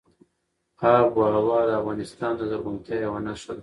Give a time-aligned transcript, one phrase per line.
[0.93, 3.59] آب وهوا د افغانستان د زرغونتیا یوه نښه ده.